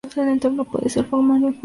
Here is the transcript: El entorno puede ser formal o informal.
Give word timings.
El 0.15 0.29
entorno 0.29 0.65
puede 0.65 0.89
ser 0.89 1.05
formal 1.05 1.43
o 1.43 1.47
informal. 1.49 1.59